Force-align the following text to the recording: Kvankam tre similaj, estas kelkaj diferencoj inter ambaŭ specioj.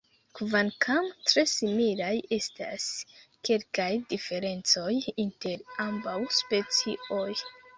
Kvankam 0.37 1.09
tre 1.31 1.43
similaj, 1.51 2.13
estas 2.39 2.87
kelkaj 3.49 3.87
diferencoj 4.15 4.89
inter 5.27 5.63
ambaŭ 5.89 6.17
specioj. 6.41 7.29